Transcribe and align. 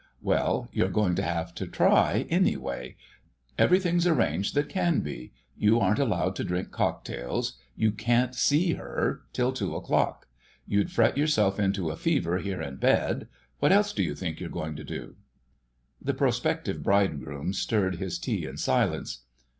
"Well, 0.23 0.67
you're 0.73 0.89
going 0.89 1.13
to 1.13 1.21
have 1.21 1.53
a 1.61 1.65
try, 1.67 2.25
anyway. 2.27 2.95
Everything's 3.59 4.07
arranged 4.07 4.55
that 4.55 4.67
can 4.67 5.01
be: 5.01 5.31
you 5.55 5.79
aren't 5.79 5.99
allowed 5.99 6.35
to 6.37 6.43
drink 6.43 6.71
cocktails; 6.71 7.59
you 7.75 7.91
can't 7.91 8.33
see 8.33 8.73
Her—till 8.73 9.51
two 9.51 9.75
o'clock. 9.75 10.27
You'd 10.65 10.91
fret 10.91 11.19
yourself 11.19 11.59
into 11.59 11.91
a 11.91 11.95
fever 11.95 12.39
here 12.39 12.63
in 12.63 12.77
bed—what 12.77 13.71
else 13.71 13.93
do 13.93 14.01
you 14.01 14.15
think 14.15 14.39
you're 14.39 14.49
going 14.49 14.75
to 14.77 14.83
do?" 14.83 15.17
The 16.01 16.15
prospective 16.15 16.81
bridegroom 16.81 17.53
stirred 17.53 17.97
his 17.97 18.17
tea 18.17 18.47
in 18.47 18.57
silence. 18.57 19.19